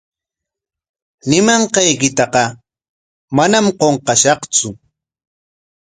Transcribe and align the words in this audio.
Ñimanqaykitaqa 1.29 2.43
manam 3.37 3.65
qunqashaqtsu. 3.79 4.69